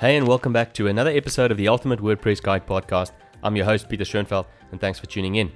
Hey, 0.00 0.16
and 0.16 0.26
welcome 0.26 0.50
back 0.50 0.72
to 0.72 0.86
another 0.86 1.10
episode 1.10 1.50
of 1.50 1.58
the 1.58 1.68
Ultimate 1.68 2.00
WordPress 2.00 2.42
Guide 2.42 2.66
podcast. 2.66 3.12
I'm 3.42 3.54
your 3.54 3.66
host, 3.66 3.86
Peter 3.86 4.06
Schoenfeld, 4.06 4.46
and 4.72 4.80
thanks 4.80 4.98
for 4.98 5.04
tuning 5.04 5.34
in. 5.34 5.52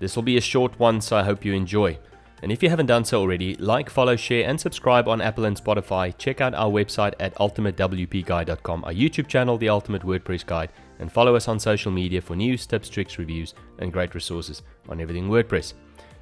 This 0.00 0.14
will 0.14 0.22
be 0.22 0.36
a 0.36 0.40
short 0.42 0.78
one, 0.78 1.00
so 1.00 1.16
I 1.16 1.22
hope 1.22 1.46
you 1.46 1.54
enjoy. 1.54 1.98
And 2.42 2.52
if 2.52 2.62
you 2.62 2.68
haven't 2.68 2.88
done 2.88 3.06
so 3.06 3.22
already, 3.22 3.54
like, 3.54 3.88
follow, 3.88 4.14
share, 4.14 4.46
and 4.46 4.60
subscribe 4.60 5.08
on 5.08 5.22
Apple 5.22 5.46
and 5.46 5.56
Spotify. 5.56 6.14
Check 6.18 6.42
out 6.42 6.52
our 6.52 6.70
website 6.70 7.14
at 7.20 7.34
ultimatewpguide.com, 7.36 8.84
our 8.84 8.92
YouTube 8.92 9.28
channel, 9.28 9.56
The 9.56 9.70
Ultimate 9.70 10.02
WordPress 10.02 10.44
Guide, 10.44 10.72
and 10.98 11.10
follow 11.10 11.34
us 11.34 11.48
on 11.48 11.58
social 11.58 11.90
media 11.90 12.20
for 12.20 12.36
news, 12.36 12.66
tips, 12.66 12.90
tricks, 12.90 13.18
reviews, 13.18 13.54
and 13.78 13.94
great 13.94 14.14
resources 14.14 14.60
on 14.90 15.00
everything 15.00 15.30
WordPress. 15.30 15.72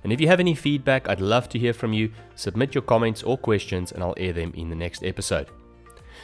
And 0.04 0.12
if 0.12 0.20
you 0.20 0.28
have 0.28 0.38
any 0.38 0.54
feedback, 0.54 1.08
I'd 1.08 1.20
love 1.20 1.48
to 1.48 1.58
hear 1.58 1.72
from 1.72 1.92
you. 1.92 2.12
Submit 2.36 2.72
your 2.72 2.82
comments 2.82 3.24
or 3.24 3.36
questions, 3.36 3.90
and 3.90 4.00
I'll 4.00 4.14
air 4.16 4.32
them 4.32 4.52
in 4.54 4.70
the 4.70 4.76
next 4.76 5.02
episode. 5.02 5.48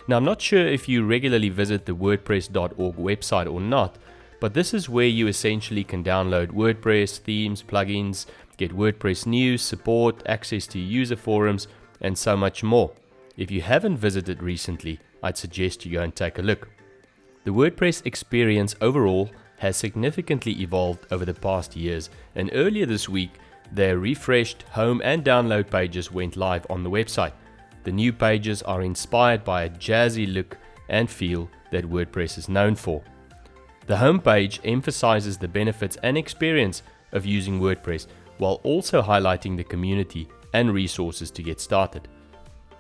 Now, 0.09 0.17
I'm 0.17 0.25
not 0.25 0.41
sure 0.41 0.67
if 0.67 0.89
you 0.89 1.05
regularly 1.05 1.51
visit 1.51 1.87
the 1.87 1.95
WordPress.org 1.95 2.97
website 2.97 3.53
or 3.53 3.61
not, 3.61 3.99
but 4.41 4.55
this 4.55 4.73
is 4.73 4.89
where 4.89 5.07
you 5.07 5.27
essentially 5.27 5.85
can 5.85 6.03
download 6.03 6.49
WordPress, 6.49 7.19
themes, 7.19 7.63
plugins, 7.63 8.27
get 8.57 8.77
WordPress 8.77 9.27
news, 9.27 9.63
support, 9.63 10.23
access 10.27 10.67
to 10.69 10.79
user 10.79 11.17
forums, 11.17 11.69
and 12.01 12.17
so 12.17 12.37
much 12.37 12.63
more. 12.63 12.93
If 13.37 13.51
you 13.51 13.61
haven't 13.61 13.99
visited 13.99 14.43
recently, 14.43 14.99
I'd 15.23 15.37
suggest 15.37 15.85
you 15.85 15.93
go 15.93 16.03
and 16.03 16.15
take 16.15 16.39
a 16.39 16.43
look. 16.43 16.69
The 17.45 17.53
WordPress 17.53 18.05
experience 18.05 18.75
overall 18.81 19.31
has 19.59 19.77
significantly 19.77 20.53
evolved 20.61 21.07
over 21.11 21.25
the 21.25 21.35
past 21.35 21.77
years, 21.77 22.09
and 22.35 22.51
earlier 22.53 22.87
this 22.87 23.09
week, 23.09 23.33
their 23.71 23.99
refreshed 23.99 24.63
home 24.71 25.01
and 25.05 25.25
download 25.25 25.71
pages 25.71 26.11
went 26.11 26.37
live 26.37 26.67
on 26.71 26.83
the 26.83 26.91
website. 26.91 27.33
The 27.85 27.93
new 27.93 28.13
pages 28.13 28.63
are 28.63 28.83
inspired 28.83 29.45
by 29.45 29.63
a 29.63 29.71
jazzy 29.71 30.33
look 30.33 30.59
and 30.89 31.09
feel 31.09 31.49
that 31.71 31.89
WordPress 31.89 32.37
is 32.37 32.49
known 32.49 32.75
for. 32.75 33.03
The 33.87 33.97
home 33.97 34.21
page 34.21 34.61
emphasizes 34.65 35.39
the 35.39 35.49
benefits 35.49 35.97
and 36.03 36.19
experience 36.19 36.83
of 37.13 37.27
using 37.27 37.59
WordPress 37.61 38.07
while 38.39 38.61
also 38.63 39.03
highlighting 39.03 39.57
the 39.57 39.65
community 39.65 40.29
and 40.53 40.73
resources 40.73 41.31
to 41.31 41.43
get 41.43 41.61
started. 41.61 42.09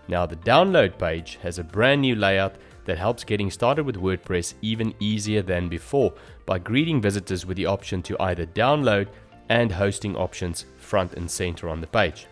Now, 0.08 0.26
the 0.26 0.36
download 0.36 0.98
page 0.98 1.38
has 1.42 1.58
a 1.58 1.64
brand 1.64 2.00
new 2.00 2.16
layout 2.16 2.56
that 2.84 2.98
helps 2.98 3.22
getting 3.24 3.50
started 3.50 3.84
with 3.84 3.96
WordPress 3.96 4.54
even 4.62 4.94
easier 4.98 5.42
than 5.42 5.68
before 5.68 6.12
by 6.46 6.58
greeting 6.58 7.00
visitors 7.00 7.46
with 7.46 7.56
the 7.56 7.66
option 7.66 8.02
to 8.02 8.20
either 8.20 8.46
download 8.46 9.08
and 9.48 9.70
hosting 9.70 10.16
options 10.16 10.66
front 10.78 11.14
and 11.14 11.30
center 11.30 11.68
on 11.68 11.80
the 11.80 11.86
page. 11.86 12.26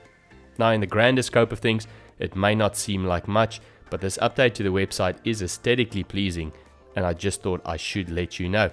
Now, 0.58 0.70
in 0.72 0.80
the 0.80 0.86
grander 0.86 1.22
scope 1.22 1.52
of 1.52 1.60
things, 1.60 1.86
it 2.18 2.36
may 2.36 2.54
not 2.54 2.76
seem 2.76 3.04
like 3.04 3.28
much, 3.28 3.60
but 3.90 4.00
this 4.00 4.18
update 4.18 4.54
to 4.54 4.62
the 4.62 4.70
website 4.70 5.16
is 5.24 5.40
aesthetically 5.40 6.04
pleasing, 6.04 6.52
and 6.96 7.06
I 7.06 7.12
just 7.14 7.42
thought 7.42 7.62
I 7.64 7.76
should 7.76 8.10
let 8.10 8.38
you 8.38 8.48
know. 8.48 8.70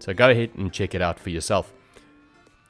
So 0.00 0.12
go 0.12 0.30
ahead 0.30 0.50
and 0.56 0.72
check 0.72 0.94
it 0.94 1.02
out 1.02 1.20
for 1.20 1.30
yourself. 1.30 1.72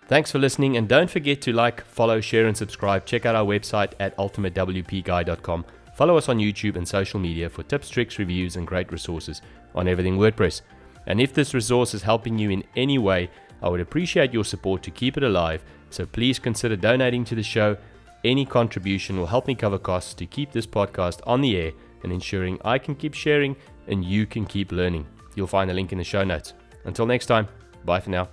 Thanks 0.09 0.33
for 0.33 0.39
listening, 0.39 0.77
and 0.77 0.89
don't 0.89 1.09
forget 1.09 1.41
to 1.43 1.53
like, 1.53 1.85
follow, 1.85 2.21
share, 2.21 2.47
and 2.47 2.57
subscribe. 2.57 3.07
Check 3.07 3.25
out 3.25 3.37
our 3.37 3.45
website 3.45 3.93
at 4.01 4.17
ultimatewpguide.com. 4.17 5.65
Follow 5.95 6.17
us 6.17 6.29
on 6.29 6.39
YouTube 6.39 6.77
and 6.77 6.87
social 6.87 7.21
media 7.21 7.49
for 7.49 7.63
tips, 7.63 7.89
tricks, 7.89 8.19
reviews, 8.19 8.57
and 8.57 8.67
great 8.67 8.91
resources 8.91 9.41
on 9.75 9.87
everything 9.87 10.19
WordPress. 10.19 10.63
And 11.07 11.21
if 11.21 11.33
this 11.33 11.55
resource 11.55 11.95
is 11.95 12.03
helping 12.03 12.39
you 12.39 12.51
in 12.51 12.65
any 12.77 12.99
way, 12.99 13.31
I 13.63 13.69
would 13.69 13.81
appreciate 13.81 14.33
your 14.33 14.45
support 14.45 14.83
to 14.83 14.91
keep 14.91 15.17
it 15.17 15.23
alive, 15.23 15.63
so 15.91 16.07
please 16.07 16.39
consider 16.39 16.77
donating 16.77 17.25
to 17.27 17.35
the 17.35 17.43
show. 17.43 17.77
Any 18.25 18.45
contribution 18.45 19.19
will 19.19 19.27
help 19.27 19.47
me 19.47 19.55
cover 19.55 19.79
costs 19.79 20.15
to 20.15 20.27
keep 20.27 20.53
this 20.53 20.67
podcast 20.67 21.21
on 21.27 21.41
the 21.41 21.57
air 21.57 21.73
and 22.03 22.13
ensuring 22.13 22.59
I 22.65 22.79
can 22.79 22.95
keep 22.95 23.15
sharing 23.15 23.57
and 23.87 24.05
you 24.05 24.27
can 24.27 24.45
keep 24.45 24.73
learning. 24.73 25.07
You'll 25.35 25.47
find 25.47 25.71
a 25.71 25.75
link 25.75 25.93
in 25.93 25.99
the 25.99 26.05
show 26.05 26.25
notes. 26.25 26.55
Until 26.85 27.07
next 27.07 27.27
time, 27.27 27.49
bye 27.85 28.01
for 28.01 28.11
now. 28.11 28.29